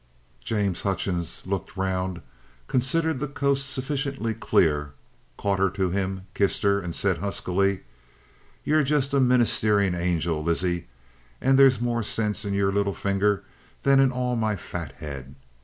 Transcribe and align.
James 0.43 0.81
Hutchings 0.81 1.43
looked 1.45 1.77
round, 1.77 2.21
considered 2.67 3.19
the 3.19 3.27
coast 3.27 3.69
sufficiently 3.69 4.33
clear, 4.33 4.93
caught 5.37 5.59
her 5.59 5.69
to 5.69 5.91
him, 5.91 6.25
kissed 6.33 6.63
her, 6.63 6.79
and 6.79 6.95
said 6.95 7.19
huskily: 7.19 7.81
"You're 8.63 8.81
just 8.81 9.13
a 9.13 9.19
ministering 9.19 9.93
angel, 9.93 10.43
Lizzie, 10.43 10.87
and 11.39 11.55
there's 11.59 11.79
more 11.79 12.01
sense 12.01 12.43
in 12.45 12.55
your 12.55 12.71
little 12.71 12.95
finger 12.95 13.43
than 13.83 13.99
in 13.99 14.11
all 14.11 14.35
my 14.35 14.55
fat 14.55 14.93
head. 14.93 15.35